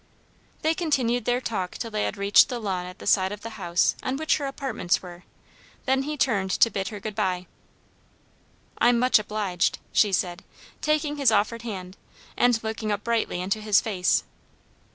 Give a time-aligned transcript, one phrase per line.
[0.63, 3.51] They continued their talk till they had reached the lawn at the side of the
[3.51, 5.25] house on which her apartments were;
[5.85, 7.45] then he turned to bid her good bye.
[8.79, 10.43] "I'm much obliged!" she said,
[10.81, 11.97] taking his offered hand,
[12.35, 14.23] and looking up brightly into his face.